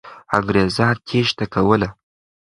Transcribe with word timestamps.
انګریزان 0.37 0.93
تېښته 1.07 1.45
کوله. 1.53 1.89